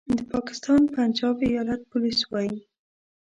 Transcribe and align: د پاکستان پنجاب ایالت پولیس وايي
د 0.17 0.19
پاکستان 0.33 0.81
پنجاب 0.95 1.37
ایالت 1.49 1.81
پولیس 1.91 2.19
وايي 2.31 2.57